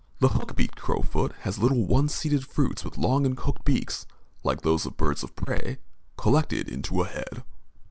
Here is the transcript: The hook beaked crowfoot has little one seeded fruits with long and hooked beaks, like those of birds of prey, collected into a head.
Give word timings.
The 0.17 0.29
hook 0.29 0.55
beaked 0.55 0.77
crowfoot 0.77 1.31
has 1.41 1.59
little 1.59 1.85
one 1.85 2.09
seeded 2.09 2.43
fruits 2.43 2.83
with 2.83 2.97
long 2.97 3.23
and 3.23 3.37
hooked 3.39 3.63
beaks, 3.63 4.07
like 4.43 4.61
those 4.61 4.87
of 4.87 4.97
birds 4.97 5.21
of 5.21 5.35
prey, 5.35 5.77
collected 6.17 6.67
into 6.67 7.03
a 7.03 7.05
head. 7.07 7.43